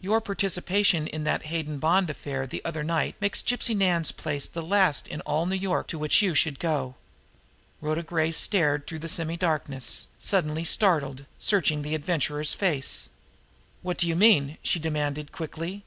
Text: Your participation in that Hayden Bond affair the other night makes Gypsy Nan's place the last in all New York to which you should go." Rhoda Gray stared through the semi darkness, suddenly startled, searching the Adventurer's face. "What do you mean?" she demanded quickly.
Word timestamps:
Your 0.00 0.20
participation 0.20 1.08
in 1.08 1.24
that 1.24 1.46
Hayden 1.46 1.80
Bond 1.80 2.08
affair 2.08 2.46
the 2.46 2.64
other 2.64 2.84
night 2.84 3.16
makes 3.20 3.42
Gypsy 3.42 3.76
Nan's 3.76 4.12
place 4.12 4.46
the 4.46 4.62
last 4.62 5.08
in 5.08 5.20
all 5.22 5.46
New 5.46 5.56
York 5.56 5.88
to 5.88 5.98
which 5.98 6.22
you 6.22 6.32
should 6.32 6.60
go." 6.60 6.94
Rhoda 7.80 8.04
Gray 8.04 8.30
stared 8.30 8.86
through 8.86 9.00
the 9.00 9.08
semi 9.08 9.36
darkness, 9.36 10.06
suddenly 10.20 10.62
startled, 10.62 11.26
searching 11.40 11.82
the 11.82 11.96
Adventurer's 11.96 12.54
face. 12.54 13.08
"What 13.82 13.98
do 13.98 14.06
you 14.06 14.14
mean?" 14.14 14.58
she 14.62 14.78
demanded 14.78 15.32
quickly. 15.32 15.82